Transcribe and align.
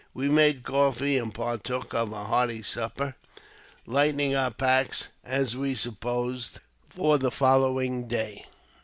We 0.15 0.29
made 0.29 0.63
coffee, 0.63 1.19
and 1.19 1.31
partook 1.31 1.93
of 1.93 2.11
a 2.11 2.23
hearty 2.23 2.63
supper, 2.63 3.15
lightening 3.85 4.35
our 4.35 4.49
packs, 4.49 5.09
as 5.23 5.55
we 5.55 5.75
supposed, 5.75 6.59
for 6.89 7.19
the 7.19 7.29
following 7.29 8.07
day. 8.07 8.47